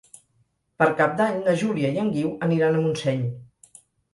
Per 0.81 0.87
Cap 1.01 1.13
d'Any 1.19 1.37
na 1.49 1.53
Júlia 1.65 1.91
i 1.97 2.01
en 2.05 2.11
Guiu 2.17 2.33
aniran 2.49 2.79
a 2.79 2.83
Montseny. 2.87 3.25